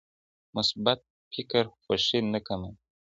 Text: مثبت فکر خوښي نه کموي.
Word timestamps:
مثبت 0.57 0.99
فکر 1.33 1.63
خوښي 1.83 2.19
نه 2.33 2.39
کموي. 2.47 2.73